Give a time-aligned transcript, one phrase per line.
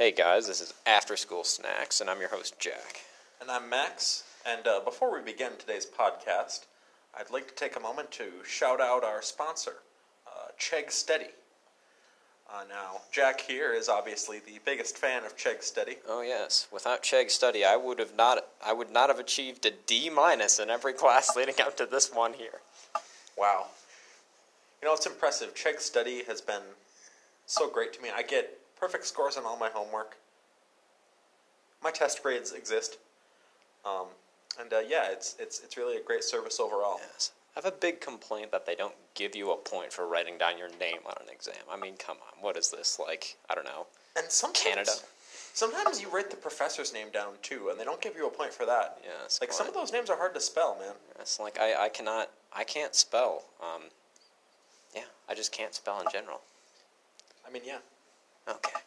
[0.00, 3.00] Hey guys, this is After School Snacks, and I'm your host, Jack.
[3.40, 4.22] And I'm Max.
[4.46, 6.66] And uh, before we begin today's podcast,
[7.18, 9.78] I'd like to take a moment to shout out our sponsor,
[10.24, 11.30] uh, Chegg Study.
[12.48, 15.96] Uh, now, Jack here is obviously the biggest fan of Chegg Study.
[16.06, 19.72] Oh yes, without Chegg study, I would have not, I would not have achieved a
[19.72, 22.60] D minus in every class leading up to this one here.
[23.36, 23.66] Wow.
[24.80, 25.56] You know, it's impressive.
[25.56, 26.62] Chegg Study has been
[27.46, 28.10] so great to me.
[28.14, 30.16] I get perfect scores on all my homework.
[31.82, 32.98] My test grades exist.
[33.84, 34.06] Um,
[34.60, 36.98] and uh, yeah, it's, it's, it's really a great service overall.
[37.12, 40.38] Yes, I have a big complaint that they don't give you a point for writing
[40.38, 41.54] down your name on an exam.
[41.70, 43.36] I mean, come on, what is this like?
[43.48, 43.86] I don't know.
[44.16, 44.92] And sometimes, Canada.
[45.54, 48.52] Sometimes you write the professor's name down too, and they don't give you a point
[48.52, 48.98] for that.
[49.02, 49.10] Yeah,
[49.40, 50.94] Like some of those names are hard to spell, man.
[51.18, 53.42] It's like I, I cannot, I can't spell.
[53.60, 53.82] Um,
[54.94, 56.40] yeah, I just can't spell in general.
[57.46, 57.78] I mean, yeah.
[58.48, 58.80] Okay.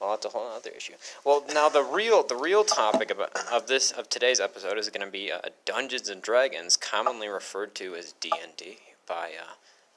[0.00, 0.94] Well, that's a whole other issue.
[1.24, 5.06] Well, now the real the real topic of, of this of today's episode is going
[5.06, 9.52] to be uh, Dungeons and Dragons, commonly referred to as D and D by uh,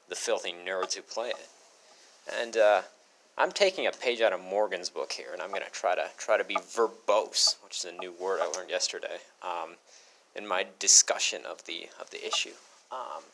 [0.08, 1.48] the filthy nerds who play it.
[2.40, 2.82] And uh,
[3.36, 6.08] I'm taking a page out of Morgan's book here, and I'm going to try to
[6.16, 9.74] try to be verbose, which is a new word I learned yesterday, um,
[10.36, 12.54] in my discussion of the of the issue.
[12.92, 13.24] Um,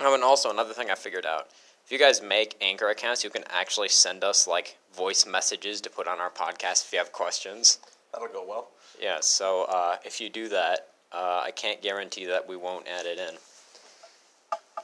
[0.00, 1.48] oh, and also another thing I figured out.
[1.86, 5.88] If you guys make Anchor accounts, you can actually send us like voice messages to
[5.88, 7.78] put on our podcast if you have questions.
[8.12, 8.70] That'll go well.
[9.00, 13.06] Yeah, so uh, if you do that, uh, I can't guarantee that we won't add
[13.06, 13.36] it in.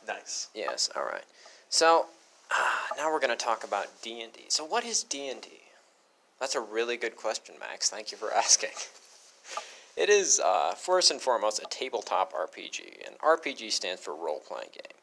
[0.07, 0.49] Nice.
[0.55, 1.25] Yes, all right.
[1.71, 2.07] So
[2.53, 4.43] ah, now we're going to talk about D and D.
[4.47, 5.49] So what is D and D?
[6.39, 7.91] That's a really good question, Max.
[7.91, 8.71] Thank you for asking.
[9.97, 14.71] It is uh, first and foremost a tabletop RPG, and RPG stands for role playing
[14.73, 15.02] game.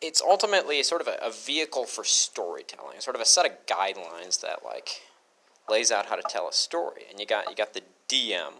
[0.00, 4.40] It's ultimately sort of a, a vehicle for storytelling, sort of a set of guidelines
[4.40, 5.02] that like
[5.68, 7.02] lays out how to tell a story.
[7.10, 8.52] And you got you got the DM,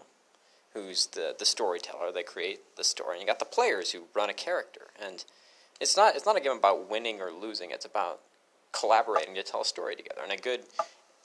[0.73, 2.11] who's the the storyteller.
[2.11, 4.87] They create the story, and you got the players who run a character.
[5.01, 5.23] And
[5.79, 7.71] it's not it's not a game about winning or losing.
[7.71, 8.19] It's about
[8.71, 10.21] collaborating to tell a story together.
[10.23, 10.61] And a good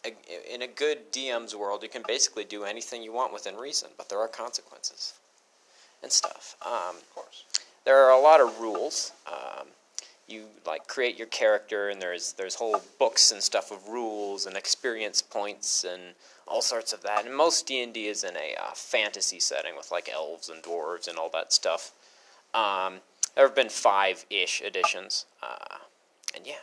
[0.04, 3.88] a- in a good DM's world, you can basically do anything you want within reason,
[3.97, 5.14] but there are consequences
[6.03, 6.56] and stuff.
[6.64, 7.44] Um, Of course.
[7.84, 9.12] there are a lot of rules.
[9.26, 9.69] Um,
[10.28, 14.56] you like create your character, and there's there's whole books and stuff of rules and
[14.56, 16.14] experience points and
[16.46, 17.26] all sorts of that.
[17.26, 20.62] And most D and D is in a uh, fantasy setting with like elves and
[20.62, 21.92] dwarves and all that stuff.
[22.52, 23.00] Um,
[23.34, 25.78] there have been five ish editions, uh,
[26.34, 26.54] and yeah.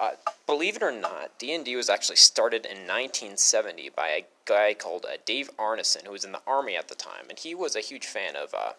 [0.00, 0.12] Uh,
[0.46, 4.74] believe it or not, D and D was actually started in 1970 by a guy
[4.74, 7.76] called uh, Dave Arneson, who was in the army at the time, and he was
[7.76, 8.72] a huge fan of uh,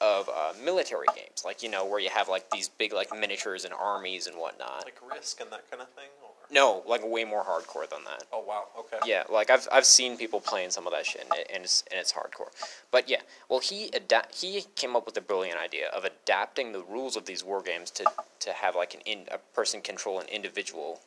[0.00, 3.64] of uh, military games, like you know where you have like these big like miniatures
[3.64, 4.84] and armies and whatnot.
[4.84, 6.08] Like Risk and that kind of thing?
[6.22, 6.30] Or...
[6.50, 8.24] No, like way more hardcore than that.
[8.32, 8.64] Oh, wow.
[8.78, 8.98] Okay.
[9.06, 11.84] Yeah, like I've I've seen people playing some of that shit, and, it, and it's
[11.90, 12.48] and it's hardcore.
[12.90, 16.82] But yeah, well he ada- he came up with the brilliant idea of adapting the
[16.82, 18.04] rules of these war games to
[18.40, 21.00] to have like an in, a person control an individual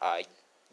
[0.00, 0.18] uh,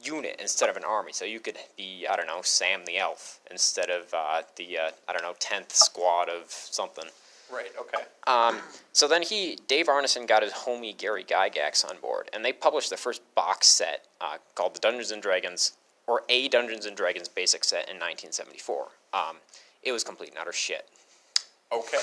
[0.01, 1.13] unit instead of an army.
[1.13, 4.91] So you could be I don't know Sam the elf instead of uh, the uh,
[5.07, 7.05] I don't know tenth squad of something.
[7.53, 8.03] Right, okay.
[8.25, 8.59] Um,
[8.93, 12.89] so then he, Dave Arneson, got his homie Gary Gygax on board, and they published
[12.89, 15.73] the first box set uh, called the Dungeons and Dragons,
[16.07, 18.87] or a Dungeons and Dragons basic set in 1974.
[19.13, 19.37] Um,
[19.83, 20.87] it was complete and utter shit.
[21.71, 21.97] Okay.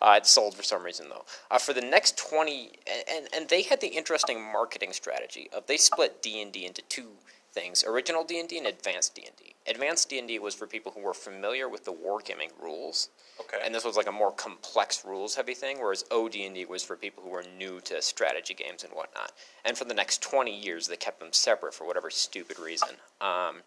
[0.00, 1.24] Uh, it sold for some reason though.
[1.50, 2.72] Uh, for the next twenty,
[3.10, 6.82] and and they had the interesting marketing strategy of they split D and D into
[6.82, 7.08] two
[7.56, 9.54] things: original D and D and advanced D and D.
[9.68, 13.08] Advanced D and D was for people who were familiar with the wargaming rules,
[13.40, 13.58] Okay.
[13.64, 15.78] and this was like a more complex rules heavy thing.
[15.80, 19.32] Whereas OD and D was for people who were new to strategy games and whatnot.
[19.64, 22.90] And for the next twenty years, they kept them separate for whatever stupid reason.
[23.20, 23.62] Um,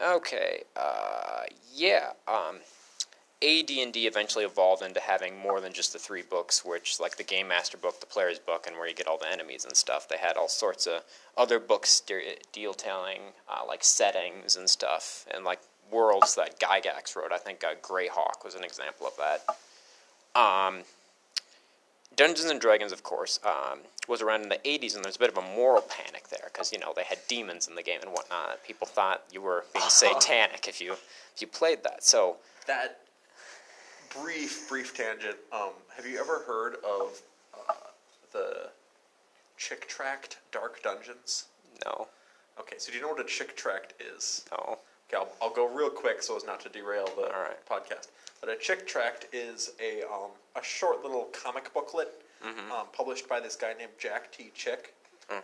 [0.00, 1.44] okay, uh,
[1.74, 2.10] yeah.
[2.28, 2.58] Um,
[3.42, 7.48] AD&D eventually evolved into having more than just the three books, which like the Game
[7.48, 10.06] Master book, the Player's book, and where you get all the enemies and stuff.
[10.08, 11.02] They had all sorts of
[11.38, 15.60] other books de- detailing uh, like settings and stuff, and like
[15.90, 17.32] worlds that Gygax wrote.
[17.32, 20.40] I think uh, Greyhawk was an example of that.
[20.40, 20.82] Um,
[22.14, 25.30] Dungeons and Dragons, of course, um, was around in the 80s, and there's a bit
[25.30, 28.10] of a moral panic there because you know they had demons in the game and
[28.10, 28.62] whatnot.
[28.66, 32.04] People thought you were being satanic if you if you played that.
[32.04, 32.98] So That
[34.18, 35.36] brief, brief tangent.
[35.52, 37.20] Um, have you ever heard of
[37.68, 37.72] uh,
[38.32, 38.68] the
[39.56, 41.46] Chick Tract Dark Dungeons?
[41.86, 42.08] no,
[42.58, 44.44] Okay, so do you know what a Chick Tract is?
[44.52, 44.78] no.
[45.08, 47.56] Okay, I'll, I'll go real quick so as not to derail the right.
[47.68, 48.08] podcast.
[48.40, 52.08] But a Chick Tract is a um, a short little comic booklet
[52.46, 52.72] Mm-hmm.
[52.72, 54.50] um, published by this guy named Jack T.
[54.54, 54.94] Chick.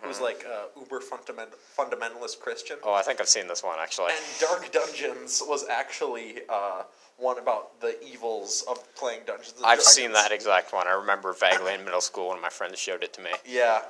[0.02, 2.76] Who's like a uber fundament, fundamentalist Christian.
[2.82, 4.12] Oh, I think I've seen this one actually.
[4.12, 6.82] And Dark Dungeons was actually uh,
[7.18, 9.54] one about the evils of playing Dungeons.
[9.56, 10.86] and I've seen that exact one.
[10.86, 13.30] I remember vaguely in middle school when my friends showed it to me.
[13.44, 13.82] Yeah.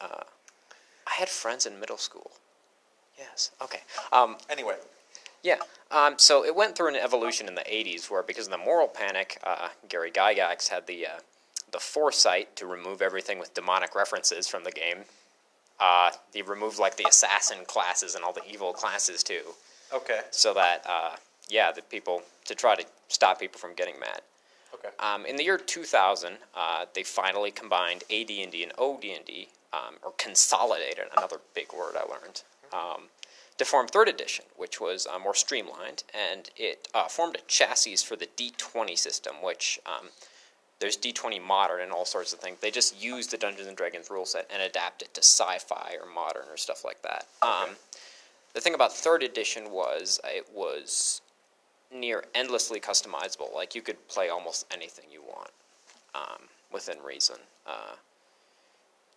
[0.00, 2.30] I had friends in middle school.
[3.18, 3.50] Yes.
[3.62, 3.80] Okay.
[4.12, 4.76] Um, Anyway,
[5.42, 5.56] yeah.
[5.90, 8.88] Um, so it went through an evolution in the '80s, where because of the moral
[8.88, 11.10] panic, uh, Gary Gygax had the uh,
[11.70, 15.04] the foresight to remove everything with demonic references from the game.
[15.82, 19.42] Uh, he removed like the assassin classes and all the evil classes too,
[19.92, 21.16] okay, so that uh,
[21.48, 24.20] yeah, the people to try to stop people from getting mad.
[24.74, 30.12] okay, Um, in the year 2000, uh, they finally combined AD&D and OD&D, um, or
[30.18, 32.42] consolidated, another big word I learned,
[32.72, 33.08] um,
[33.58, 37.96] to form Third Edition, which was uh, more streamlined, and it uh, formed a chassis
[37.96, 40.10] for the D20 system, which um,
[40.82, 42.58] there's D20 Modern and all sorts of things.
[42.60, 46.12] They just use the Dungeons and Dragons rule set and adapt it to sci-fi or
[46.12, 47.26] modern or stuff like that.
[47.40, 47.76] Um,
[48.52, 51.22] the thing about Third Edition was it was
[51.94, 53.54] near endlessly customizable.
[53.54, 55.50] Like you could play almost anything you want
[56.16, 57.36] um, within reason.
[57.64, 57.94] Uh,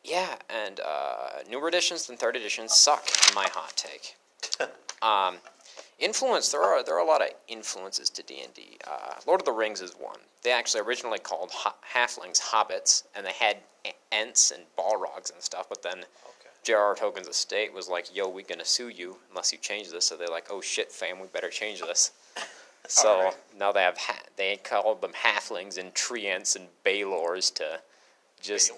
[0.04, 3.10] yeah, and uh, newer editions than third editions suck.
[3.34, 4.16] My hot take.
[5.02, 5.38] um,
[6.00, 6.52] influence.
[6.52, 8.78] There are there are a lot of influences to D and D.
[8.88, 10.20] Uh, Lord of the Rings is one.
[10.44, 13.58] They actually originally called ho- halflings hobbits, and they had
[14.12, 15.68] ents and balrogs and stuff.
[15.70, 16.50] But then okay.
[16.64, 16.96] J.R.R.
[16.96, 20.28] Tolkien's estate was like, "Yo, we're gonna sue you unless you change this." So they're
[20.28, 22.12] like, "Oh shit, fam, we better change this."
[22.88, 23.38] So Alright.
[23.58, 27.80] now they have ha- they call them halflings and treants and balors to
[28.42, 28.72] just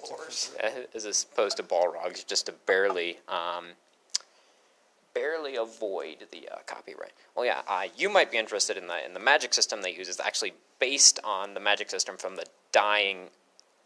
[0.95, 3.65] as opposed to balrogs, just to barely um,
[5.19, 7.11] barely avoid the uh, copyright.
[7.35, 10.07] Well, yeah, uh, you might be interested in the in the magic system they use
[10.07, 13.29] is actually based on the magic system from the Dying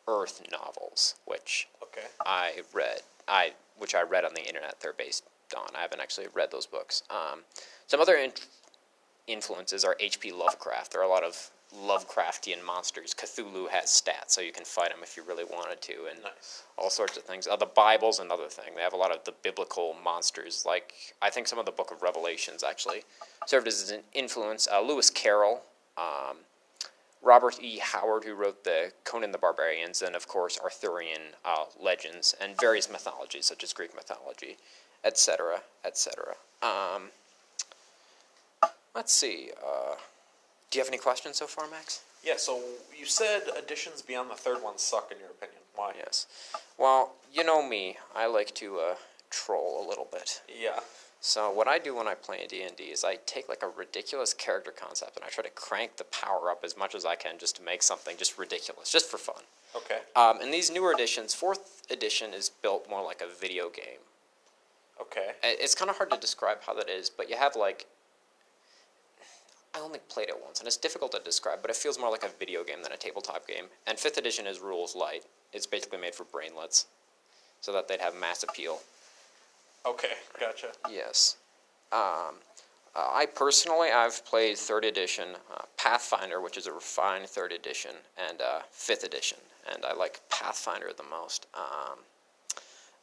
[0.08, 2.08] Earth novels, which Okay.
[2.26, 3.02] I read.
[3.28, 4.80] I which I read on the internet.
[4.82, 5.24] They're based
[5.56, 5.76] on.
[5.76, 7.04] I haven't actually read those books.
[7.10, 7.42] Um,
[7.88, 8.34] some other in-
[9.28, 10.32] influences are H.P.
[10.32, 10.92] Lovecraft.
[10.92, 13.14] There are a lot of Lovecraftian monsters.
[13.14, 16.64] Cthulhu has stats, so you can fight them if you really wanted to, and Nice.
[16.78, 17.48] all sorts of things.
[17.48, 18.76] Uh, the Bible's another thing.
[18.76, 20.66] They have a lot of the biblical monsters.
[20.66, 23.04] Like I think some of the Book of Revelations actually
[23.46, 24.68] served as an influence.
[24.72, 25.62] Uh, Lewis Carroll.
[25.98, 26.38] Um,
[27.22, 27.78] Robert E.
[27.78, 32.90] Howard, who wrote the Conan the Barbarians, and of course Arthurian uh, legends and various
[32.90, 34.58] mythologies such as Greek mythology,
[35.04, 36.36] etc., etc.
[36.64, 37.12] Um,
[38.96, 39.52] let's see.
[39.64, 39.96] Uh,
[40.72, 42.02] do you have any questions so far, Max?
[42.24, 42.38] Yeah.
[42.38, 42.62] So
[42.98, 45.60] you said additions beyond the third one suck in your opinion.
[45.76, 45.92] Why?
[45.98, 46.28] Yes.
[46.78, 47.98] Well, you know me.
[48.16, 48.96] I like to uh,
[49.30, 50.42] troll a little bit.
[50.48, 50.80] Yeah.
[51.20, 53.68] So what I do when I play D and D is I take like a
[53.68, 57.16] ridiculous character concept and I try to crank the power up as much as I
[57.16, 59.44] can just to make something just ridiculous, just for fun.
[59.76, 60.00] Okay.
[60.16, 64.00] Um, in these newer editions, fourth edition is built more like a video game.
[65.00, 65.32] Okay.
[65.44, 67.86] It's kind of hard to describe how that is, but you have like.
[69.74, 72.24] I only played it once, and it's difficult to describe, but it feels more like
[72.24, 73.66] a video game than a tabletop game.
[73.88, 75.24] And fifth edition is rules light.
[75.54, 76.86] It's basically made for brainlets,
[77.62, 78.80] so that they'd have mass appeal.
[79.86, 80.14] Okay.
[80.40, 80.68] Gotcha.
[80.90, 81.38] Yes.
[81.92, 82.36] Um,
[82.96, 87.92] uh, I personally, I've played third edition uh, Pathfinder, which is a refined third edition,
[88.30, 89.38] and uh, fifth edition,
[89.74, 92.00] and I like Pathfinder the most um,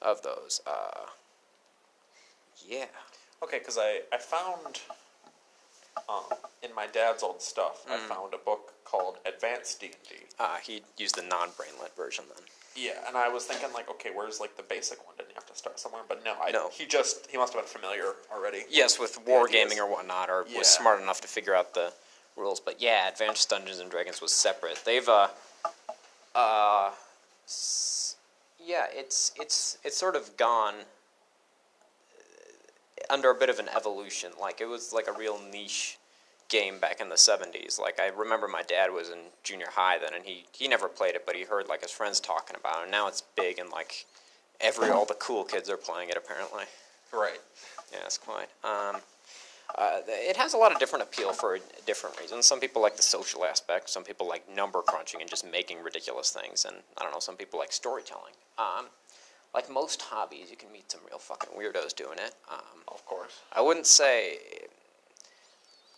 [0.03, 0.61] of those.
[0.67, 1.07] Uh,
[2.67, 2.87] yeah.
[3.43, 4.81] Okay, because I, I found
[6.09, 6.25] um,
[6.63, 10.15] in my dad's old stuff, I found a book called Advanced D and D.
[10.39, 12.45] Uh, he used the non-brainlet version then.
[12.77, 15.17] Yeah, and I was thinking like, okay, where's like the basic one?
[15.17, 16.03] Didn't you have to start somewhere?
[16.09, 16.69] But no, I, No.
[16.73, 18.63] he just he must have been familiar already.
[18.71, 20.59] Yes, with wargaming or whatnot, or Yeah.
[20.59, 21.93] was smart enough to figure out the
[22.37, 22.61] rules.
[22.61, 24.81] But yeah, Advanced Dungeons and Dragons was separate.
[24.85, 25.29] They've uh,
[26.37, 26.91] uh,
[27.47, 28.17] s-
[28.65, 30.75] yeah, it's it's it's sort of gone
[33.11, 34.33] under a bit of an evolution.
[34.41, 35.99] Like it was like a real niche
[36.49, 37.79] game back in the 70s.
[37.79, 41.15] Like I remember my dad was in junior high then and he he never played
[41.15, 42.83] it, but he heard like his friends talking about it.
[42.85, 44.07] And now it's big and like
[44.61, 46.65] every all the cool kids are playing it apparently.
[47.13, 47.41] Right.
[47.93, 48.49] Yeah, it's quite.
[48.65, 49.01] Um,
[49.77, 52.47] uh, it has a lot of different appeal for different reasons.
[52.47, 53.91] Some people like the social aspect.
[53.91, 56.65] Some people like number crunching and just making ridiculous things.
[56.65, 57.21] And I don't know.
[57.21, 58.33] Some people like storytelling.
[58.59, 58.87] Um,
[59.59, 62.35] like most hobbies, you can meet some real fucking weirdos doing it.
[62.49, 63.41] Um, Of course.
[63.53, 64.39] I wouldn't say.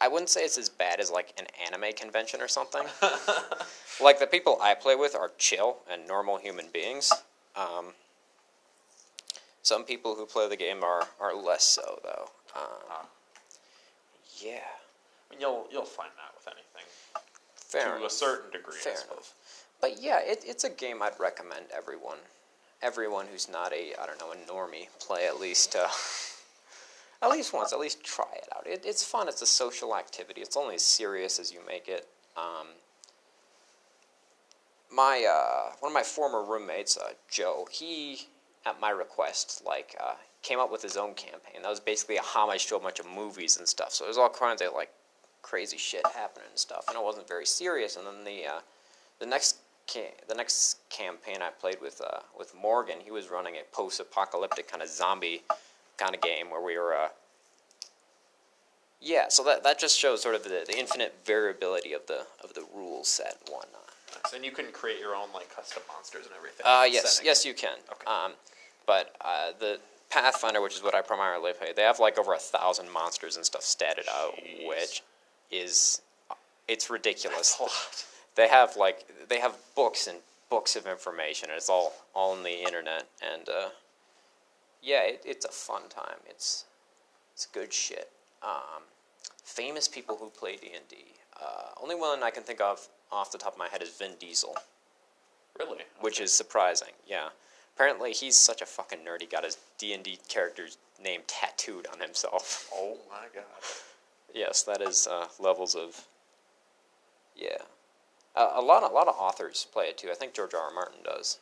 [0.01, 2.85] I wouldn't say it's as bad as like an anime convention or something.
[4.03, 7.13] like the people I play with are chill and normal human beings.
[7.55, 7.93] Um,
[9.63, 12.31] some people who play the game are, are less so though.
[12.57, 13.07] Um, Ah.
[14.43, 14.61] yeah,
[15.29, 16.89] I mean, you'll you'll find that with anything
[17.55, 18.79] fair to a certain degree.
[18.79, 19.07] Fair I enough.
[19.07, 19.33] suppose.
[19.83, 22.19] But yeah, it, it's a game I'd recommend everyone
[22.83, 25.89] everyone who's not a I don't know a normie play at least uh,
[27.23, 28.67] at least once, at least try it out.
[28.67, 29.29] It, it's fun.
[29.29, 30.41] It's a social activity.
[30.41, 32.07] It's only as serious as you make it.
[32.37, 32.69] Um,
[34.93, 38.29] my uh, one of my former roommates, uh, Joe, he
[38.67, 41.63] at my request like uh, came up with his own campaign.
[41.63, 43.93] That was basically a homage to a bunch of movies and stuff.
[43.93, 44.91] So there's all kinds of like
[45.43, 47.97] crazy shit happening and stuff, and it wasn't very serious.
[47.97, 48.61] And then the uh,
[49.19, 49.59] the next
[50.29, 54.83] the next campaign I played with uh, with Morgan, he was running a post-apocalyptic kind
[54.83, 55.43] of zombie
[55.97, 56.95] kind of game where we were.
[56.95, 57.09] Uh,
[59.01, 62.55] yeah, so that that just shows sort of the, the infinite variability of the of
[62.55, 63.81] the rule set and whatnot.
[64.25, 64.33] Nice.
[64.35, 66.67] And you can create your own like custom monsters and everything.
[66.67, 67.27] Uh, yes, setting.
[67.27, 67.77] yes, you can.
[67.91, 68.07] Okay.
[68.07, 68.33] Um,
[68.87, 69.79] but uh, the
[70.11, 73.45] Pathfinder, which is what I primarily play, they have like over a thousand monsters and
[73.45, 74.35] stuff statted out,
[74.67, 75.03] which
[75.51, 76.03] is
[76.69, 77.55] it's ridiculous.
[77.55, 78.05] That's a lot.
[78.41, 80.17] They have like they have books and
[80.49, 83.07] books of information, and it's all all on the internet.
[83.21, 83.69] And uh,
[84.83, 86.17] yeah, it, it's a fun time.
[86.27, 86.65] It's
[87.35, 88.09] it's good shit.
[88.43, 88.81] Um,
[89.45, 90.97] famous people who play D and D.
[91.39, 94.13] Uh, Only one I can think of off the top of my head is Vin
[94.19, 94.55] Diesel
[95.59, 95.85] Really?
[96.01, 96.95] which is surprising.
[97.07, 97.29] Yeah,
[97.77, 99.21] apparently he's such a fucking nerd.
[99.21, 102.71] He got his D and D character's name tattooed on himself.
[102.75, 103.45] Oh my god.
[104.35, 106.07] yes, that is uh, levels of.
[107.37, 107.59] Yeah,
[108.37, 110.09] uh, a lot, a lot of authors play it too.
[110.11, 110.61] I think George R.
[110.61, 110.71] R.
[110.73, 111.39] Martin does.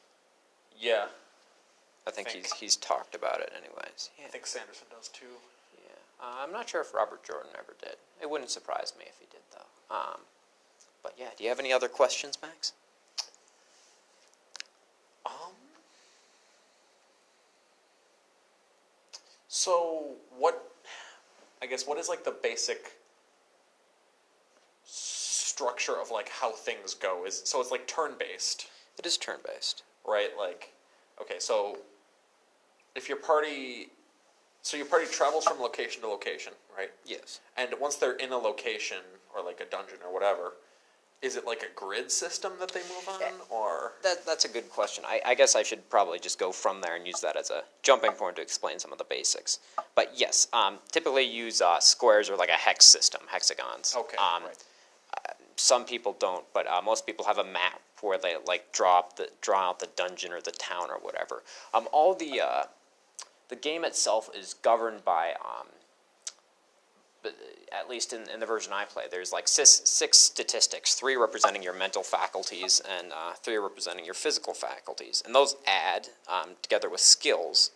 [0.79, 1.07] Yeah.
[2.07, 2.45] I think, Think.
[2.47, 4.09] he's he's talked about it anyways.
[4.19, 5.27] Yeah, I think Sanderson does too.
[5.85, 5.91] yeah.
[6.27, 7.97] Uh, I'm not sure if Robert Jordan ever did.
[8.23, 9.95] It wouldn't surprise me if he did though.
[9.95, 10.21] Um,
[11.03, 12.73] but yeah, do you have any other questions, Max?
[15.27, 15.53] Um.
[19.49, 20.65] So what?
[21.61, 22.93] I guess what is like the basic
[25.59, 27.25] structure of like how things go?
[27.27, 29.83] Is so it's like turn based, It is turn based.
[30.07, 30.31] right?
[30.39, 30.73] Like,
[31.21, 31.79] okay, so
[32.95, 33.89] if your party,
[34.63, 36.91] so your party travels from location to location, right?
[37.05, 37.41] Yes.
[37.57, 38.99] And once they're in a location
[39.35, 40.53] or like a dungeon or whatever,
[41.23, 44.71] is it like a grid system that they move on, or That, that's a good
[44.71, 45.03] question.
[45.05, 47.65] I, I guess I should probably just go from there and use that as a
[47.83, 49.59] jumping point to explain some of the basics.
[49.97, 53.97] But yes, um, typically use uh, squares or like a hex system, hexagons.
[53.99, 54.65] okay, Um, right?
[55.59, 59.29] Some people don't, but uh, most people have a map where they like draw the
[59.41, 61.43] draw out the dungeon or the town or whatever.
[61.75, 62.63] Um, all the uh,
[63.49, 65.67] the game itself is governed by um,
[67.73, 71.63] at least in, in the version I play, there's like six, six statistics, three representing
[71.63, 75.23] your mental faculties and uh, three representing your physical faculties.
[75.25, 77.71] And those add, um, together with skills,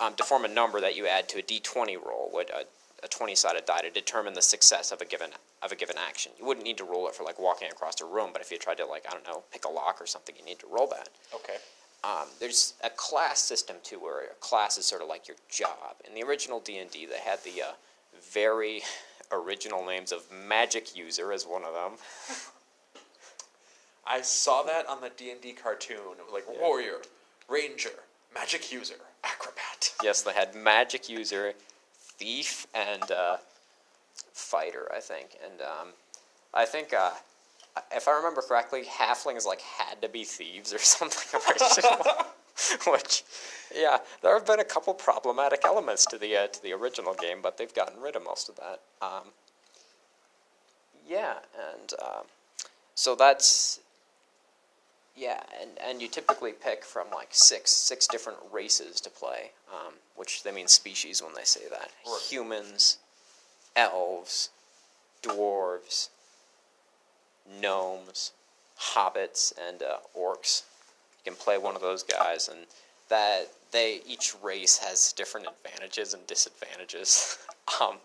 [0.00, 2.30] um, to form a number that you add to a d20 roll,
[3.04, 5.30] a 20-sided die to determine the success of a given
[5.62, 6.32] of a given action.
[6.38, 8.58] You wouldn't need to roll it for like walking across a room, but if you
[8.58, 10.86] tried to like I don't know pick a lock or something, you need to roll
[10.88, 11.08] that.
[11.34, 11.56] Okay.
[12.04, 15.96] Um, there's a class system too, where a class is sort of like your job.
[16.06, 17.72] In the original D and D, they had the uh,
[18.32, 18.82] very
[19.30, 21.92] original names of Magic User as one of them.
[24.06, 25.96] I saw that on the D and D cartoon.
[26.32, 26.60] Like Yeah.
[26.60, 27.02] warrior,
[27.48, 27.90] ranger,
[28.34, 29.92] magic user, acrobat.
[30.02, 31.52] Yes, they had Magic User,
[32.18, 33.36] Thief, and uh,
[34.32, 35.36] Fighter, I think.
[35.44, 35.88] And um,
[36.54, 37.10] I think, uh,
[37.90, 41.40] if I remember correctly, Halflings like had to be thieves or something.
[42.86, 43.24] Which,
[43.74, 47.38] yeah, there have been a couple problematic elements to the uh, to the original game,
[47.42, 48.80] but they've gotten rid of most of that.
[49.00, 49.28] Um,
[51.08, 51.36] yeah,
[51.72, 52.24] and um,
[52.94, 53.80] so that's
[55.16, 59.94] yeah, and, and you typically pick from like six six different races to play, um,
[60.16, 61.90] which they mean species when they say that.
[62.06, 62.20] Right.
[62.28, 62.98] Humans,
[63.76, 64.50] elves,
[65.22, 66.08] dwarves,
[67.60, 68.32] gnomes,
[68.80, 70.62] hobbits, and uh, orcs.
[71.24, 72.66] You can play one of those guys, and
[73.08, 77.38] that they each race has different advantages and disadvantages.
[77.82, 77.96] um,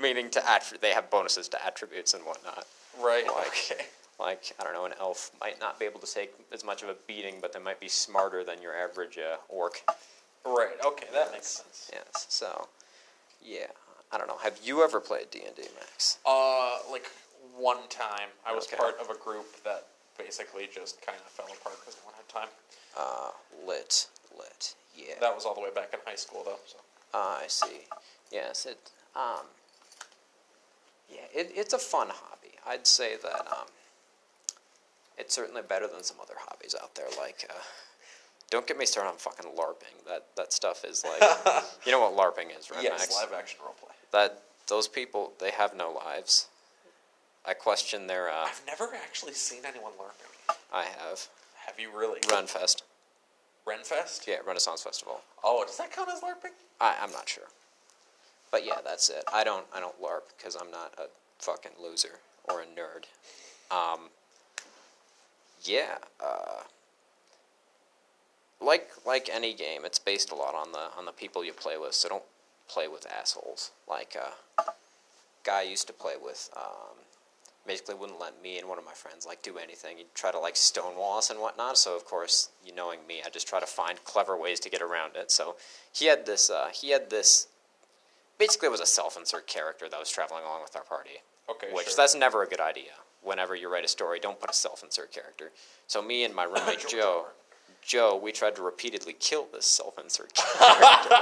[0.00, 2.66] meaning to attri- they have bonuses to attributes and whatnot.
[3.00, 3.26] Right.
[3.26, 3.86] Like- okay.
[4.18, 6.88] Like, I don't know, an elf might not be able to take as much of
[6.88, 9.82] a beating, but they might be smarter than your average uh, orc.
[10.46, 10.76] Right.
[10.84, 11.90] Okay, that makes sense.
[11.92, 12.68] Yes, so,
[13.42, 13.66] yeah.
[14.12, 14.36] I don't know.
[14.42, 16.18] Have you ever played D&D, Max?
[16.24, 17.10] Uh, like
[17.56, 18.76] one time, I was Okay.
[18.76, 22.28] part of a group that basically just kind of fell apart because no one had
[22.28, 22.48] time.
[22.96, 23.30] Uh,
[23.66, 24.06] lit,
[24.38, 25.14] lit, yeah.
[25.20, 26.58] That was all the way back in high school, though.
[26.66, 26.76] So.
[27.12, 27.80] Ah, I see.
[28.30, 28.78] Yes, it,
[29.16, 29.46] um,
[31.10, 32.52] yeah, it, it's a fun hobby.
[32.66, 33.66] I'd say that, um,
[35.24, 37.54] it's certainly better than some other hobbies out there, like, uh,
[38.50, 40.06] don't get me started on fucking LARPing.
[40.06, 41.22] That, that stuff is like,
[41.86, 43.14] you know what LARPing is, right, yes, Max?
[43.14, 43.92] live action roleplay.
[44.12, 46.46] that those people they have no lives.
[47.46, 48.30] I question their.
[48.30, 50.54] Uh, I've never actually seen anyone LARPing.
[50.72, 51.26] I have
[51.66, 52.20] Have you really?
[52.20, 52.82] Runfest.
[53.66, 54.26] Renfest?
[54.26, 55.20] Yeah, Renaissance Festival.
[55.42, 56.52] Oh, does that count as LARPing?
[56.80, 57.44] I, I'm not sure.
[58.50, 59.24] But yeah, that's it.
[59.32, 61.04] I don't I don't LARP because I'm not a
[61.38, 63.04] fucking loser or a nerd.
[63.74, 64.08] Um,
[65.64, 66.62] yeah, uh,
[68.60, 71.76] like like any game, it's based a lot on the on the people you play
[71.78, 71.94] with.
[71.94, 72.24] So don't
[72.68, 73.70] play with assholes.
[73.88, 74.62] Like uh,
[75.44, 76.50] guy I used to play with.
[76.56, 76.96] Um,
[77.66, 79.96] basically wouldn't let me and one of my friends like do anything.
[79.96, 81.78] He'd try to like stonewall us and whatnot.
[81.78, 84.82] So of course, you knowing me, I just try to find clever ways to get
[84.82, 85.30] around it.
[85.30, 85.56] So
[85.92, 86.50] he had this.
[86.50, 87.48] Uh, he had this.
[88.38, 91.22] Basically, it was a self-insert character that was traveling along with our party.
[91.48, 91.94] Okay, Which sure.
[91.96, 92.92] that's never a good idea.
[93.24, 95.50] Whenever you write a story, don't put a self-insert character.
[95.86, 97.26] So me and my roommate Joe,
[97.82, 101.14] Joe, we tried to repeatedly kill this self-insert character.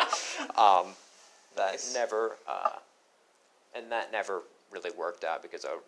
[0.60, 0.86] um,
[1.56, 1.94] that Nice.
[1.94, 2.70] never, uh,
[3.74, 5.80] and that never really worked out because of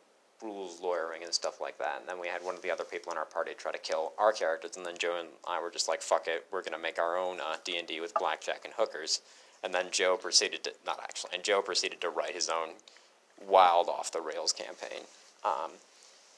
[0.42, 2.00] rules lawyering and stuff like that.
[2.00, 4.12] And then we had one of the other people in our party try to kill
[4.18, 6.98] our characters, and then Joe and I were just like, "Fuck it, we're gonna make
[6.98, 9.22] our own uh, D and D with blackjack and hookers."
[9.62, 12.70] And then Joe proceeded to not actually, and Joe proceeded to write his own
[13.46, 15.04] wild off the rails campaign,
[15.44, 15.70] um,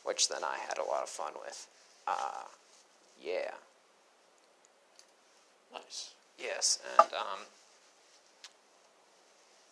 [0.07, 1.67] which then I had a lot of fun with.
[2.07, 2.45] Uh,
[3.23, 3.51] yeah.
[5.73, 6.15] Nice.
[6.39, 7.41] Yes, and um,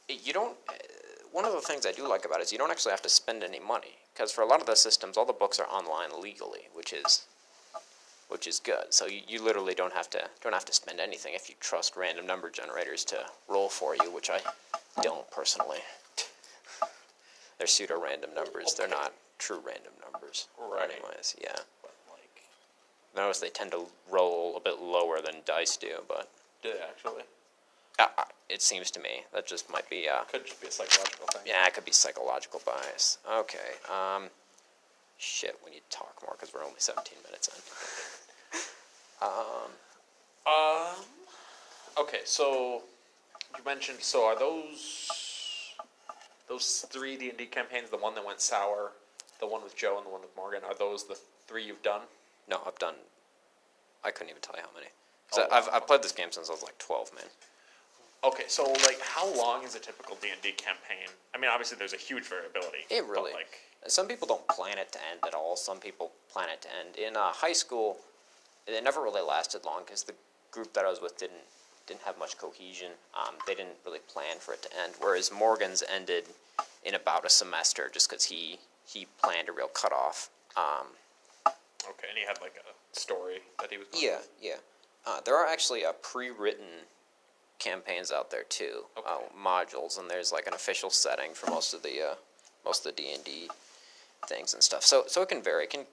[0.09, 0.57] you don't.
[0.69, 0.73] Uh,
[1.33, 3.09] one of the things I do like about it is you don't actually have to
[3.09, 6.21] spend any money because for a lot of the systems, all the books are online
[6.21, 7.27] legally, which is
[8.29, 8.87] which is good.
[8.91, 11.97] So you, you literally don't have to don't have to spend anything if you trust
[11.97, 14.41] random number generators to roll for you, which I
[15.03, 15.79] don't personally.
[17.59, 18.75] They're pseudo random numbers.
[18.75, 20.49] They're not true random numbers.
[20.59, 20.91] Right.
[20.91, 21.57] Anyways, yeah.
[21.83, 22.43] But like,
[23.17, 26.31] Notice they tend to roll a bit lower than dice do, but
[26.63, 27.23] do they actually?
[27.99, 28.07] uh,
[28.49, 31.43] it seems to me that just might be uh, Could just be a psychological thing.
[31.47, 33.19] Yeah, it could be psychological bias.
[33.33, 33.59] Okay.
[33.93, 34.25] Um,
[35.19, 37.55] shit, we need to talk more because we're only 17 minutes in.
[39.23, 39.71] Um,
[40.47, 41.05] Um.
[41.99, 42.83] Okay, so
[43.57, 43.99] you mentioned.
[44.01, 45.73] So are those
[46.49, 47.89] those three D and D campaigns?
[47.91, 48.93] The one that went sour,
[49.45, 50.63] the one with Joe, and the one with Morgan.
[50.67, 52.01] Are those the three you've done?
[52.49, 52.95] no, I've done.
[54.05, 54.89] I couldn't even tell you how many.
[55.31, 55.73] 'Cause Oh, I, I've, wow.
[55.75, 57.25] I've played this game since I was like 12, man.
[58.23, 61.09] Okay, so like, how long is a typical D and D campaign?
[61.35, 62.85] I mean, obviously there's a huge variability.
[62.91, 63.33] It but, really.
[63.33, 63.61] like.
[63.87, 65.57] Some people don't plan it to end at all.
[65.57, 66.97] Some people plan it to end.
[66.97, 67.99] In uh, high school,
[68.67, 70.15] it never really lasted long because the
[70.51, 71.45] group that I was with didn't
[71.87, 72.93] didn't have much cohesion.
[73.15, 74.95] Um, they didn't really plan for it to end.
[75.01, 76.25] Whereas Morgan's ended
[76.83, 80.31] in about a semester just because he he planned a real cutoff.
[80.57, 80.87] Um,
[81.87, 83.87] Okay, and he had like a story that he was.
[83.89, 84.31] Going yeah, with.
[84.41, 84.57] yeah.
[85.07, 86.65] Uh, there are actually uh, pre-written
[87.59, 91.83] campaigns out there too, uh, modules, and there's like an official setting for most of
[91.83, 92.15] the uh,
[92.65, 93.49] most of the D and D
[94.27, 94.83] things and stuff.
[94.83, 95.65] So so it can vary.
[95.65, 95.85] It can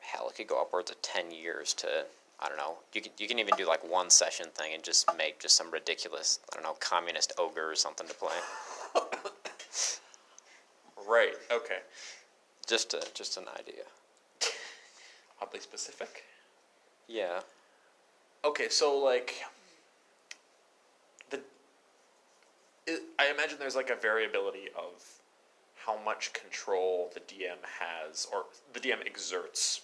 [0.00, 2.04] hell, it could go upwards of ten years to
[2.40, 2.74] I don't know.
[2.92, 5.70] You can you can even do like one session thing and just make just some
[5.70, 8.36] ridiculous I don't know communist ogre or something to play.
[11.08, 11.32] Right.
[11.50, 11.78] Okay.
[12.68, 13.84] Just a, just an idea.
[15.40, 16.24] Oddly specific.
[17.08, 17.40] Yeah.
[18.44, 19.34] Okay, so like
[21.30, 21.40] the
[22.86, 25.02] it, I imagine there's like a variability of
[25.86, 29.80] how much control the DM has or the DM exerts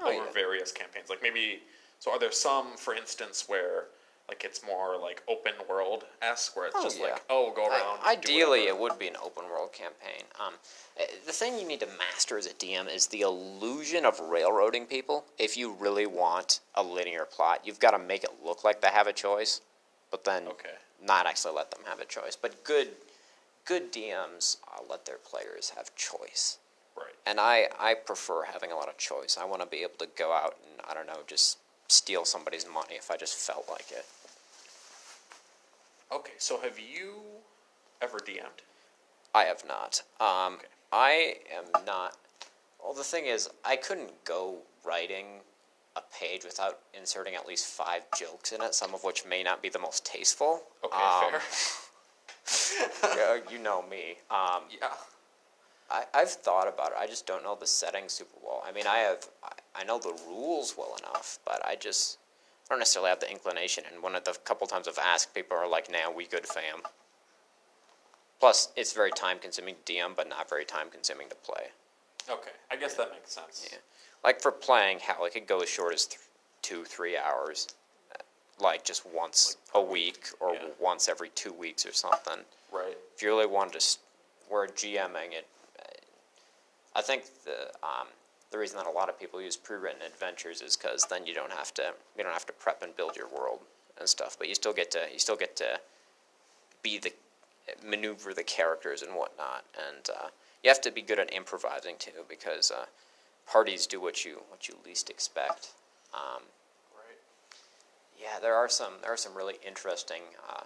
[0.00, 0.32] Oh, over yeah.
[0.34, 1.08] various campaigns.
[1.08, 1.60] Like maybe
[2.00, 3.84] so are there some for instance where
[4.28, 7.04] like it's more like open world esque where it's Oh, just yeah.
[7.06, 10.24] like oh go around do ideally, it would be an open world campaign.
[10.44, 10.54] Um,
[10.98, 14.86] eh, the thing you need to master as a DM is the illusion of railroading
[14.86, 15.24] people.
[15.38, 18.88] If you really want a linear plot, you've got to make it look like they
[18.88, 19.60] have a choice,
[20.10, 20.74] but then Okay.
[21.04, 22.36] not actually let them have a choice.
[22.36, 22.88] But good,
[23.64, 26.58] good DMs uh, let their players have choice,
[26.96, 27.14] right.
[27.26, 29.36] and I I prefer having a lot of choice.
[29.40, 32.66] I want to be able to go out and I don't know just steal somebody's
[32.66, 34.04] money if I just felt like it.
[36.12, 37.14] Okay, so have you
[38.00, 38.62] ever DM'd?
[39.34, 40.02] I have not.
[40.20, 40.66] Um, Okay.
[40.92, 42.16] I am not.
[42.82, 45.26] Well, the thing is, I couldn't go writing
[45.96, 49.60] a page without inserting at least five jokes in it, some of which may not
[49.62, 50.62] be the most tasteful.
[50.84, 51.40] Okay, Um,
[52.44, 53.42] fair.
[53.50, 54.16] you know me.
[54.30, 54.88] Um, yeah.
[55.90, 56.98] I, I've thought about it.
[57.00, 58.62] I just don't know the setting super well.
[58.66, 59.26] I mean, I have.
[59.42, 62.18] I, I know the rules well enough, but I just
[62.68, 63.84] I don't necessarily have the inclination.
[63.92, 66.82] And one of the couple times I've asked, people are like, "Nah, we good, fam."
[68.40, 71.68] Plus, it's very time consuming to DM, but not very time consuming to play.
[72.28, 73.68] Okay, I guess that makes sense.
[73.70, 73.78] Yeah.
[74.24, 76.20] Like for playing, hell, it could go as short as th-
[76.62, 77.68] two, three hours.
[78.12, 78.22] uh,
[78.62, 80.60] Like just once a week or yeah.
[80.80, 82.40] once every two weeks or something.
[82.72, 82.96] Right.
[83.14, 83.98] If you really wanted to, s-
[84.50, 85.46] we're GMing it.
[85.78, 85.84] uh,
[86.96, 88.08] I think the um,
[88.50, 91.52] the reason that a lot of people use pre-written adventures is because then you don't
[91.52, 93.60] have to you don't have to prep and build your world
[93.98, 95.80] and stuff, but you still get to you still get to
[96.82, 97.12] be the
[97.84, 100.28] maneuver the characters and whatnot, and uh,
[100.62, 102.86] you have to be good at improvising too because uh,
[103.50, 105.70] parties do what you what you least expect.
[106.14, 106.42] Um,
[106.94, 107.18] Right.
[108.20, 110.22] yeah, there are some there are some really interesting.
[110.48, 110.62] Uh,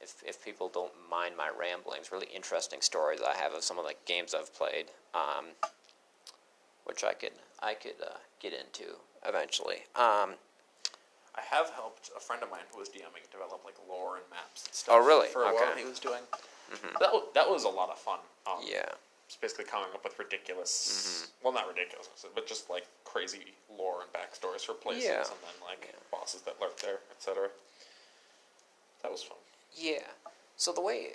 [0.00, 3.84] if if people don't mind my ramblings, really interesting stories I have of some of
[3.84, 5.46] the games I've played, um,
[6.84, 9.86] which I could I could uh, get into eventually.
[9.96, 10.34] Um,
[11.34, 14.66] I have helped a friend of mine who was DMing develop like lore and maps
[14.66, 14.96] and stuff.
[14.98, 15.28] Oh, really?
[15.28, 15.64] For a while Okay.
[15.70, 15.78] Mm-hmm.
[15.78, 16.22] he was doing.
[17.00, 18.18] That was, that was a lot of fun.
[18.46, 18.88] Um, yeah,
[19.28, 20.72] Just basically coming up with ridiculous,
[21.32, 21.44] Mm-hmm.
[21.44, 25.16] well, not ridiculous, but just like crazy lore and backstories for places, Yeah.
[25.20, 25.98] and then like Yeah.
[26.10, 27.48] bosses that lurk there, etc.
[29.02, 29.38] That was fun.
[29.74, 30.00] yeah.
[30.56, 31.08] So the way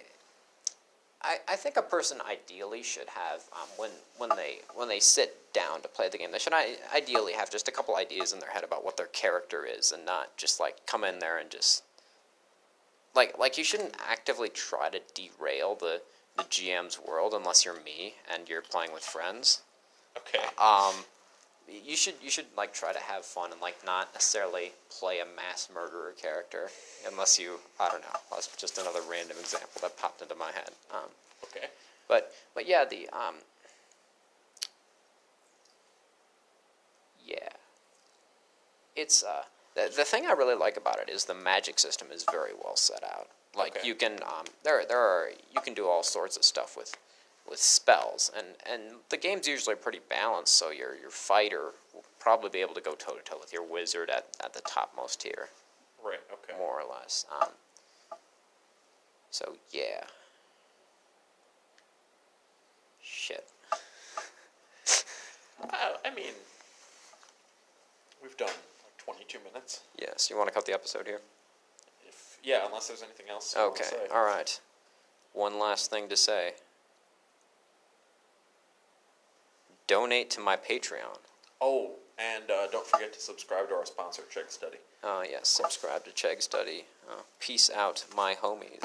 [1.22, 5.52] I, I think a person ideally should have um, when when they when they sit
[5.54, 8.40] down to play the game, they should I, ideally have just a couple ideas in
[8.40, 11.50] their head about what their character is, and not just like come in there and
[11.50, 11.84] just
[13.16, 16.02] like like you shouldn't actively try to derail the
[16.38, 19.62] the GM's world unless you're me and you're playing with friends.
[20.18, 20.44] Okay.
[20.60, 20.94] Um,
[21.68, 25.26] you should you should like try to have fun and like not necessarily play a
[25.26, 26.70] mass murderer character
[27.10, 28.20] unless you I don't know.
[28.32, 30.72] That's just another random example that popped into my head.
[30.92, 31.10] Um,
[31.44, 31.68] Okay.
[32.08, 33.36] but but yeah, the um,
[37.26, 37.50] yeah,
[38.96, 39.44] it's uh
[39.76, 42.76] the the thing I really like about it is the magic system is very well
[42.76, 43.28] set out.
[43.56, 43.88] Like Okay.
[43.88, 46.96] you can um there there are you can do all sorts of stuff with
[47.50, 50.54] with spells and and the game's usually pretty balanced.
[50.54, 53.64] So your your fighter will probably be able to go toe to toe with your
[53.64, 55.50] wizard at at the topmost tier
[56.04, 56.20] Right.
[56.32, 56.58] Okay.
[56.58, 57.26] more or less.
[57.42, 57.50] Um,
[59.32, 60.04] so yeah.
[63.02, 63.46] Shit.
[65.70, 66.34] I, I mean,
[68.22, 69.82] we've done like 22 minutes.
[70.00, 71.22] Yes, you want to cut the episode here?
[72.08, 73.56] If yeah, unless there's anything else.
[73.58, 74.08] Okay.
[74.14, 74.60] All right.
[75.34, 76.54] One last thing to say.
[79.88, 81.18] Donate to my Patreon.
[81.62, 84.78] Oh, and uh, don't forget to subscribe to our sponsor, Chegg Study.
[85.02, 86.84] Uh, yes, subscribe to Chegg Study.
[87.10, 88.76] Uh, peace out, my homies.